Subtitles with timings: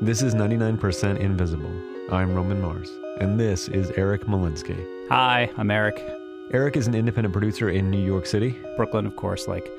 [0.00, 1.70] This is 99% Invisible.
[2.10, 5.08] I'm Roman Mars, and this is Eric Molinsky.
[5.08, 6.04] Hi, I'm Eric.
[6.52, 8.58] Eric is an independent producer in New York City.
[8.76, 9.70] Brooklyn, of course, like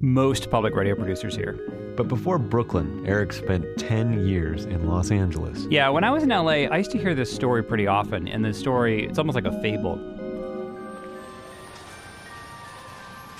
[0.00, 1.94] most public radio producers here.
[1.96, 5.66] But before Brooklyn, Eric spent 10 years in Los Angeles.
[5.70, 8.44] Yeah, when I was in LA, I used to hear this story pretty often, and
[8.44, 9.96] the story, it's almost like a fable.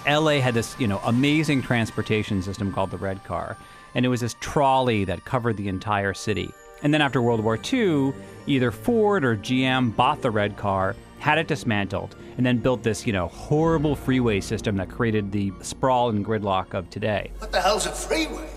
[0.09, 3.57] LA had this, you know, amazing transportation system called the Red Car,
[3.95, 6.51] and it was this trolley that covered the entire city.
[6.83, 8.15] And then after World War II,
[8.47, 13.07] either Ford or GM bought the Red Car, had it dismantled, and then built this,
[13.07, 17.31] you know, horrible freeway system that created the sprawl and gridlock of today.
[17.39, 18.49] What the hell's a freeway?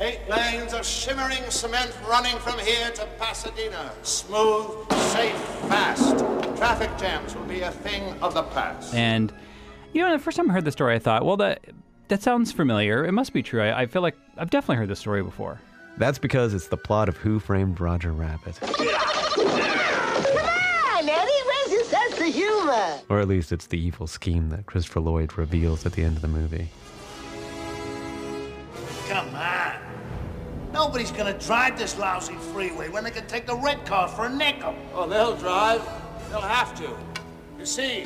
[0.00, 3.92] Eight lanes of shimmering cement running from here to Pasadena.
[4.02, 5.36] Smooth, safe,
[5.68, 6.18] fast.
[6.56, 8.94] Traffic jams will be a thing of the past.
[8.94, 9.32] And
[9.92, 11.64] you know, the first time I heard the story, I thought, well, that
[12.08, 13.04] that sounds familiar.
[13.04, 13.62] It must be true.
[13.62, 15.60] I, I feel like I've definitely heard this story before.
[15.98, 18.58] That's because it's the plot of Who Framed Roger Rabbit.
[18.60, 18.88] Come on,
[21.08, 22.98] Eddie, where's your sense of humor?
[23.08, 26.22] Or at least it's the evil scheme that Christopher Lloyd reveals at the end of
[26.22, 26.68] the movie.
[29.08, 29.74] Come on.
[30.72, 34.30] Nobody's gonna drive this lousy freeway when they can take the red car for a
[34.30, 34.74] nickel.
[34.94, 35.82] Oh, they'll drive.
[36.30, 36.96] They'll have to.
[37.58, 38.04] You see,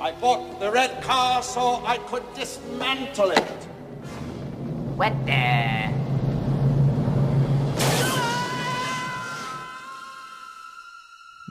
[0.00, 3.48] I bought the red car so I could dismantle it.
[4.96, 5.92] What the?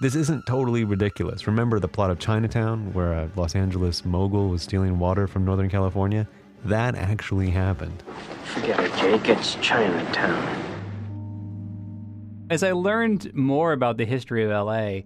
[0.01, 1.45] This isn't totally ridiculous.
[1.45, 5.69] Remember the plot of Chinatown, where a Los Angeles mogul was stealing water from Northern
[5.69, 6.27] California?
[6.65, 8.01] That actually happened.
[8.45, 9.29] Forget it, Jake.
[9.29, 10.65] It's Chinatown.
[12.49, 15.01] As I learned more about the history of LA,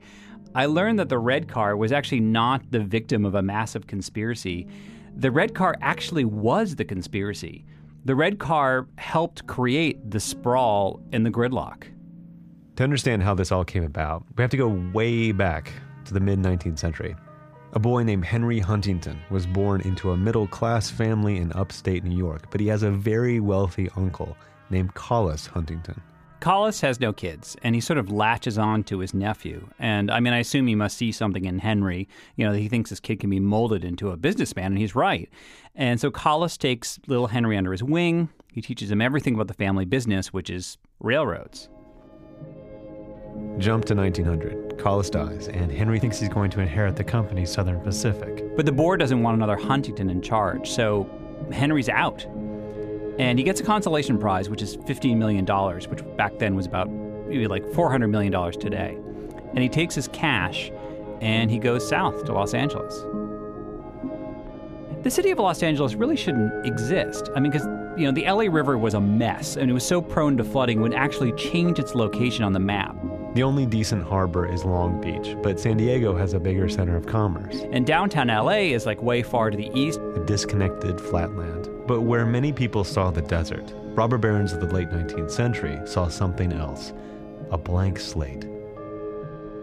[0.55, 4.67] I learned that the red car was actually not the victim of a massive conspiracy.
[5.15, 7.65] The red car actually was the conspiracy.
[8.05, 11.87] The red car helped create the sprawl and the gridlock.
[12.75, 15.71] To understand how this all came about, we have to go way back
[16.05, 17.15] to the mid 19th century.
[17.73, 22.15] A boy named Henry Huntington was born into a middle class family in upstate New
[22.15, 24.37] York, but he has a very wealthy uncle
[24.69, 25.99] named Collis Huntington.
[26.43, 29.69] Collis has no kids, and he sort of latches on to his nephew.
[29.79, 32.09] And I mean, I assume he must see something in Henry.
[32.35, 35.29] You know, he thinks his kid can be molded into a businessman, and he's right.
[35.73, 38.27] And so Collis takes little Henry under his wing.
[38.51, 41.69] He teaches him everything about the family business, which is railroads.
[43.57, 44.77] Jump to 1900.
[44.77, 48.43] Collis dies, and Henry thinks he's going to inherit the company Southern Pacific.
[48.57, 51.09] But the board doesn't want another Huntington in charge, so
[51.53, 52.27] Henry's out.
[53.19, 55.45] And he gets a consolation prize, which is $15 million,
[55.89, 58.97] which back then was about maybe like $400 million today.
[59.49, 60.71] And he takes his cash
[61.21, 62.93] and he goes south to Los Angeles.
[65.03, 67.29] The city of Los Angeles really shouldn't exist.
[67.35, 70.01] I mean, because, you know, the LA River was a mess and it was so
[70.01, 72.95] prone to flooding, it would actually change its location on the map.
[73.35, 77.05] The only decent harbor is Long Beach, but San Diego has a bigger center of
[77.05, 79.99] commerce, And downtown LA is like way far to the east.
[80.15, 81.67] a disconnected flatland.
[81.85, 86.07] But where many people saw the desert, robber barons of the late 19th century saw
[86.07, 86.93] something else
[87.51, 88.47] a blank slate.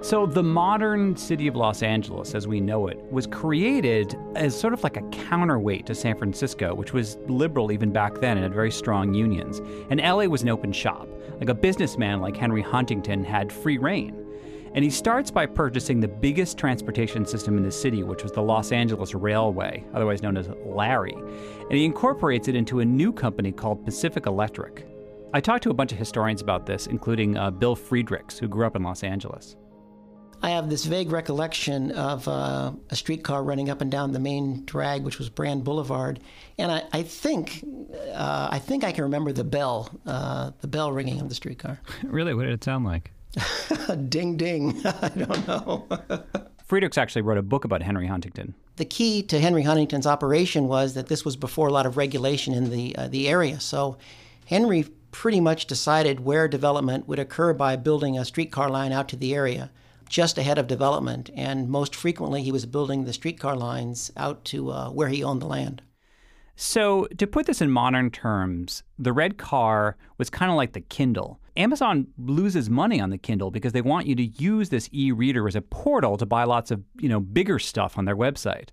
[0.03, 4.73] So, the modern city of Los Angeles, as we know it, was created as sort
[4.73, 8.55] of like a counterweight to San Francisco, which was liberal even back then and had
[8.55, 9.61] very strong unions.
[9.91, 11.07] And LA was an open shop.
[11.39, 14.27] Like a businessman like Henry Huntington had free reign.
[14.75, 18.43] And he starts by purchasing the biggest transportation system in the city, which was the
[18.43, 21.15] Los Angeles Railway, otherwise known as Larry.
[21.15, 24.87] And he incorporates it into a new company called Pacific Electric.
[25.35, 28.67] I talked to a bunch of historians about this, including uh, Bill Friedricks, who grew
[28.67, 29.57] up in Los Angeles.
[30.43, 34.65] I have this vague recollection of uh, a streetcar running up and down the main
[34.65, 36.21] drag, which was Brand Boulevard,
[36.57, 37.63] and I, I think
[38.15, 41.81] uh, I think I can remember the bell, uh, the bell ringing of the streetcar.
[42.05, 43.13] Really, what did it sound like?
[44.09, 44.81] ding ding.
[44.85, 45.87] I don't know.
[46.65, 48.55] Friedricks actually wrote a book about Henry Huntington.
[48.77, 52.55] the key to Henry Huntington's operation was that this was before a lot of regulation
[52.55, 53.61] in the uh, the area.
[53.61, 53.99] So
[54.47, 59.17] Henry pretty much decided where development would occur by building a streetcar line out to
[59.17, 59.71] the area
[60.09, 64.71] just ahead of development, and most frequently he was building the streetcar lines out to
[64.71, 65.81] uh, where he owned the land.
[66.57, 70.83] So, to put this in modern terms, the red car was kind of like the
[70.83, 71.40] Kindle.
[71.57, 75.57] Amazon loses money on the Kindle because they want you to use this e-reader as
[75.57, 78.69] a portal to buy lots of, you know, bigger stuff on their website.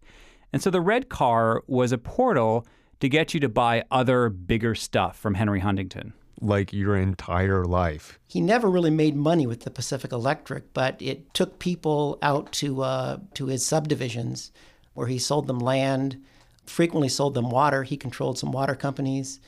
[0.53, 2.65] And so the red car was a portal
[2.99, 6.13] to get you to buy other bigger stuff from Henry Huntington.
[6.39, 8.19] Like your entire life.
[8.27, 12.83] He never really made money with the Pacific Electric, but it took people out to
[12.83, 14.51] uh, to his subdivisions,
[14.93, 16.23] where he sold them land,
[16.63, 17.83] frequently sold them water.
[17.83, 19.39] He controlled some water companies.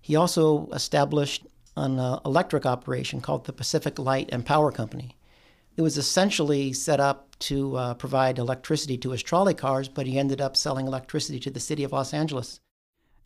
[0.00, 1.46] He also established
[1.78, 5.16] an electric operation called the Pacific Light and Power Company.
[5.76, 10.18] It was essentially set up to uh, provide electricity to his trolley cars, but he
[10.18, 12.60] ended up selling electricity to the city of Los Angeles.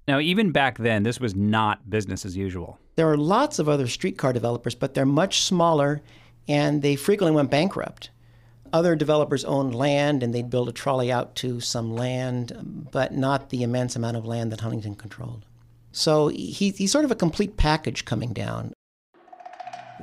[0.07, 2.79] Now, even back then, this was not business as usual.
[2.97, 6.03] There are lots of other streetcar developers, but they're much smaller
[6.49, 8.11] and they frequently went bankrupt.
[8.73, 13.51] Other developers owned land and they'd build a trolley out to some land, but not
[13.51, 15.45] the immense amount of land that Huntington controlled.
[15.93, 18.73] So he, he's sort of a complete package coming down.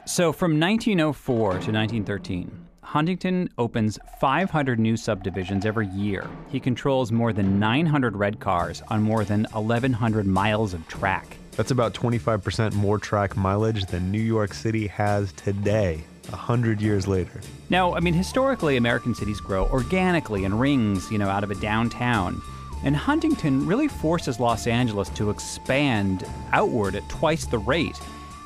[0.05, 6.27] So from 1904 to 1913, Huntington opens 500 new subdivisions every year.
[6.49, 11.37] He controls more than 900 red cars on more than 1,100 miles of track.
[11.51, 17.41] That's about 25% more track mileage than New York City has today, 100 years later.
[17.69, 21.55] Now, I mean, historically, American cities grow organically in rings, you know, out of a
[21.55, 22.41] downtown.
[22.83, 27.99] And Huntington really forces Los Angeles to expand outward at twice the rate.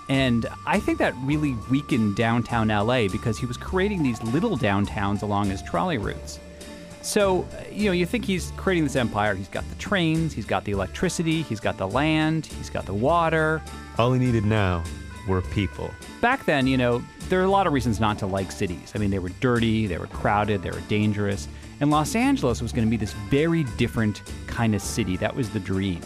[0.10, 5.22] And I think that really weakened downtown LA because he was creating these little downtowns
[5.22, 6.40] along his trolley routes.
[7.02, 9.36] So, you know, you think he's creating this empire.
[9.36, 12.94] He's got the trains, he's got the electricity, he's got the land, he's got the
[12.94, 13.62] water.
[13.98, 14.84] All he needed now
[15.28, 15.92] were people.
[16.22, 18.92] Back then, you know, there are a lot of reasons not to like cities.
[18.96, 21.48] I mean, they were dirty, they were crowded, they were dangerous.
[21.84, 25.18] And Los Angeles was going to be this very different kind of city.
[25.18, 26.00] That was the dream.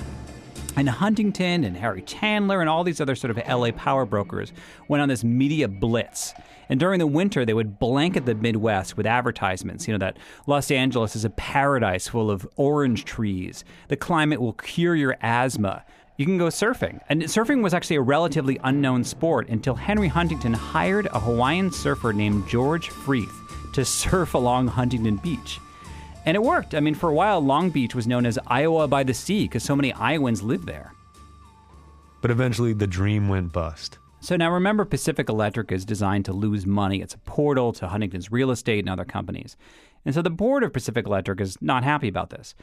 [0.76, 4.54] And Huntington and Harry Chandler and all these other sort of LA power brokers
[4.88, 6.34] went on this media blitz.
[6.68, 10.72] And during the winter, they would blanket the Midwest with advertisements, you know, that Los
[10.72, 13.64] Angeles is a paradise full of orange trees.
[13.88, 15.86] The climate will cure your asthma.
[16.18, 17.02] You can go surfing.
[17.08, 22.14] And surfing was actually a relatively unknown sport until Henry Huntington hired a Hawaiian surfer
[22.14, 25.60] named George Freeth to surf along Huntington Beach.
[26.28, 26.76] And it worked.
[26.76, 29.64] I mean, for a while, Long Beach was known as Iowa by the Sea because
[29.64, 30.94] so many Iowans lived there.
[32.22, 33.98] But eventually the dream went bust.
[34.20, 37.00] So now remember, Pacific Electric is designed to lose money.
[37.00, 39.56] It's a portal to Huntington's real estate and other companies.
[40.04, 42.56] And so the board of Pacific Electric is not happy about this.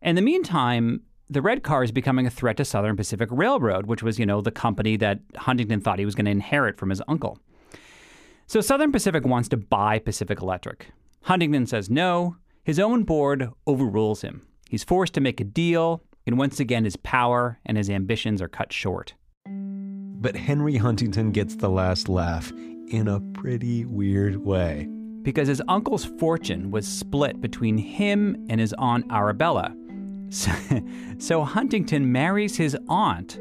[0.00, 4.02] In the meantime, the red car is becoming a threat to Southern Pacific Railroad, which
[4.02, 7.02] was, you know, the company that Huntington thought he was going to inherit from his
[7.06, 7.38] uncle.
[8.46, 10.86] So Southern Pacific wants to buy Pacific Electric.
[11.24, 12.36] Huntington says no.
[12.64, 14.46] His own board overrules him.
[14.68, 18.46] He's forced to make a deal, and once again, his power and his ambitions are
[18.48, 19.14] cut short.
[19.46, 22.52] But Henry Huntington gets the last laugh
[22.88, 24.88] in a pretty weird way.
[25.22, 29.74] Because his uncle's fortune was split between him and his aunt Arabella.
[30.28, 30.52] So,
[31.18, 33.38] so Huntington marries his aunt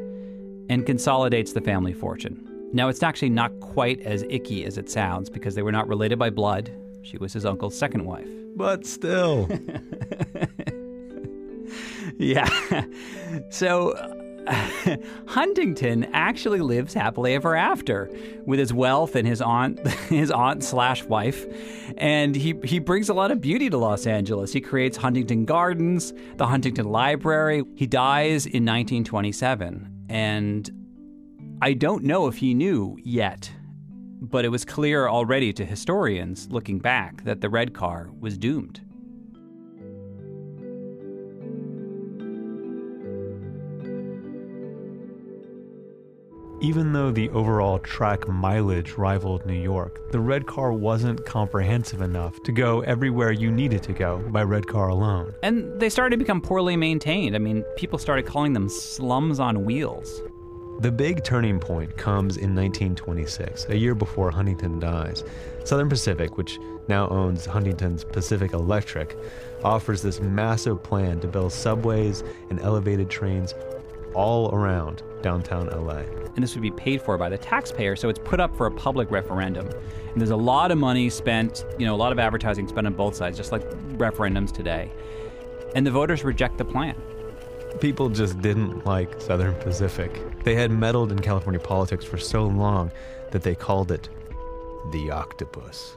[0.67, 2.47] and consolidates the family fortune.
[2.74, 6.17] Now, it's actually not quite as icky as it sounds because they were not related
[6.17, 6.71] by blood.
[7.03, 8.40] She was his uncle's second wife.
[8.56, 9.50] But still.
[12.18, 12.48] yeah.
[13.50, 13.95] So
[15.27, 18.09] Huntington actually lives happily ever after
[18.45, 21.45] with his wealth and his aunt, his aunt slash wife,
[21.98, 24.51] and he he brings a lot of beauty to Los Angeles.
[24.51, 27.63] He creates Huntington Gardens, the Huntington Library.
[27.75, 30.69] He dies in 1927, and
[31.62, 33.51] I don't know if he knew yet,
[34.21, 38.81] but it was clear already to historians looking back that the red car was doomed.
[46.62, 52.41] Even though the overall track mileage rivaled New York, the red car wasn't comprehensive enough
[52.43, 55.34] to go everywhere you needed to go by red car alone.
[55.41, 57.36] And they started to become poorly maintained.
[57.36, 60.22] I mean, people started calling them slums on wheels.
[60.81, 65.23] The big turning point comes in 1926, a year before Huntington dies.
[65.63, 66.57] Southern Pacific, which
[66.88, 69.15] now owns Huntington's Pacific Electric,
[69.63, 73.53] offers this massive plan to build subways and elevated trains
[74.15, 75.97] all around downtown LA.
[76.33, 78.71] And this would be paid for by the taxpayer, so it's put up for a
[78.71, 79.67] public referendum.
[79.67, 82.93] And there's a lot of money spent, you know, a lot of advertising spent on
[82.93, 83.61] both sides, just like
[84.00, 84.91] referendums today.
[85.75, 86.95] And the voters reject the plan.
[87.79, 90.43] People just didn't like Southern Pacific.
[90.43, 92.91] They had meddled in California politics for so long
[93.31, 94.09] that they called it
[94.91, 95.95] the octopus.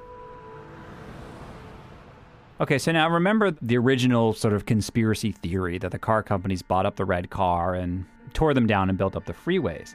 [2.61, 6.87] Okay, so now remember the original sort of conspiracy theory that the car companies bought
[6.87, 9.95] up the red car and tore them down and built up the freeways.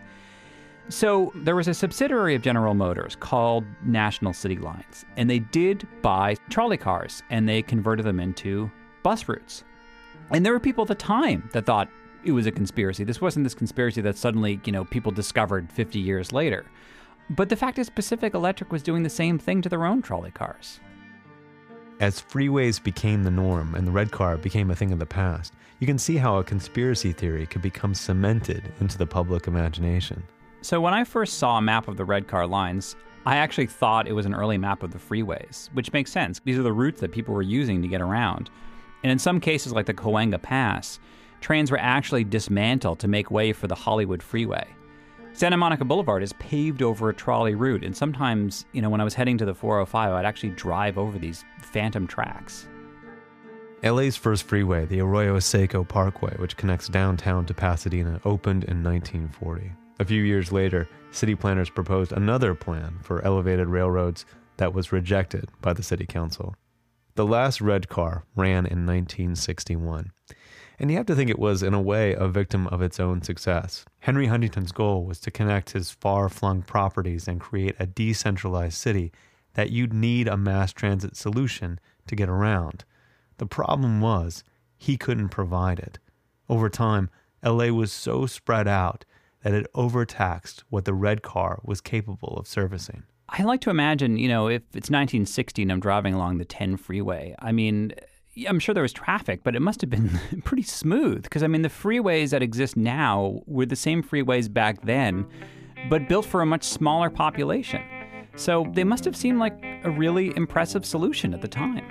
[0.89, 5.87] So there was a subsidiary of General Motors called National City Lines, and they did
[6.01, 8.69] buy trolley cars and they converted them into
[9.03, 9.63] bus routes.
[10.31, 11.89] And there were people at the time that thought
[12.23, 13.03] it was a conspiracy.
[13.03, 16.65] This wasn't this conspiracy that suddenly, you know, people discovered 50 years later.
[17.29, 20.31] But the fact is Pacific Electric was doing the same thing to their own trolley
[20.31, 20.79] cars.
[21.99, 25.53] As freeways became the norm and the red car became a thing of the past,
[25.79, 30.23] you can see how a conspiracy theory could become cemented into the public imagination.
[30.61, 32.95] So when I first saw a map of the red car lines,
[33.25, 36.39] I actually thought it was an early map of the freeways, which makes sense.
[36.43, 38.49] These are the routes that people were using to get around.
[39.03, 40.99] And in some cases, like the Cahuenga Pass,
[41.41, 44.67] trains were actually dismantled to make way for the Hollywood Freeway.
[45.33, 49.05] Santa Monica Boulevard is paved over a trolley route, and sometimes, you know, when I
[49.05, 52.67] was heading to the 405, I'd actually drive over these phantom tracks.
[53.81, 59.71] LA's first freeway, the Arroyo Seco Parkway, which connects downtown to Pasadena, opened in 1940.
[59.99, 64.25] A few years later, city planners proposed another plan for elevated railroads
[64.57, 66.55] that was rejected by the city council.
[67.15, 70.11] The last red car ran in 1961.
[70.79, 73.21] And you have to think it was, in a way, a victim of its own
[73.21, 73.83] success.
[73.99, 79.11] Henry Huntington's goal was to connect his far flung properties and create a decentralized city
[79.55, 82.85] that you'd need a mass transit solution to get around.
[83.37, 84.43] The problem was,
[84.77, 85.99] he couldn't provide it.
[86.47, 87.09] Over time,
[87.43, 89.03] LA was so spread out
[89.43, 93.03] that it overtaxed what the red car was capable of servicing.
[93.31, 96.77] I like to imagine, you know, if it's 1960 and I'm driving along the 10
[96.77, 97.93] freeway, I mean,
[98.47, 101.61] I'm sure there was traffic, but it must have been pretty smooth because I mean,
[101.61, 105.27] the freeways that exist now were the same freeways back then,
[105.89, 107.81] but built for a much smaller population.
[108.35, 111.85] So they must have seemed like a really impressive solution at the time.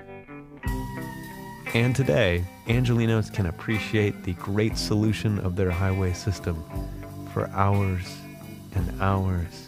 [1.75, 6.65] And today, Angelinos can appreciate the great solution of their highway system
[7.33, 8.17] for hours
[8.75, 9.68] and hours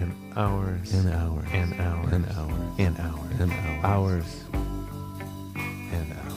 [0.00, 3.84] and hours and hours and hours and hours and hours and hours.
[3.84, 4.44] hours
[5.92, 6.30] and hours.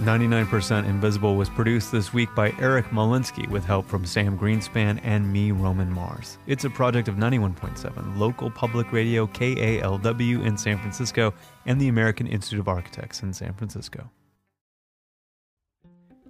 [0.00, 5.30] 99% Invisible was produced this week by Eric Molinsky with help from Sam Greenspan and
[5.30, 6.38] me, Roman Mars.
[6.46, 11.34] It's a project of 91.7, local public radio KALW in San Francisco,
[11.66, 14.10] and the American Institute of Architects in San Francisco.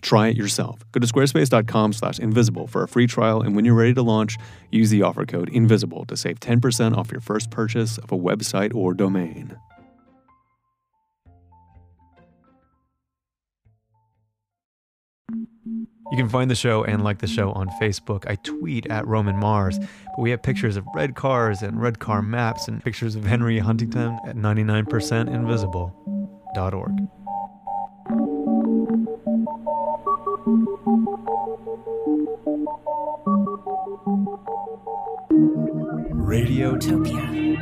[0.00, 0.80] Try it yourself.
[0.92, 4.36] Go to squarespace.com slash invisible for a free trial, and when you're ready to launch,
[4.70, 8.74] use the offer code INVISIBLE to save 10% off your first purchase of a website
[8.74, 9.56] or domain.
[16.10, 18.28] You can find the show and like the show on Facebook.
[18.28, 22.20] I tweet at Roman Mars, but we have pictures of red cars and red car
[22.20, 27.19] maps and pictures of Henry Huntington at 99percentinvisible.org.
[36.30, 37.59] Radiotopia.